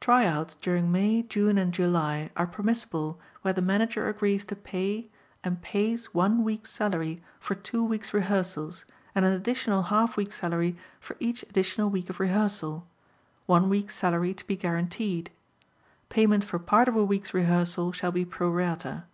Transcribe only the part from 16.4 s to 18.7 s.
for part of a week's rehearsal shall be pro